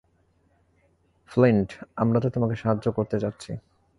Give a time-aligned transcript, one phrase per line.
[1.31, 1.69] Flint,
[1.95, 3.51] আমরা তো তোমাকে সাহায্যই করতে চাচ্ছি!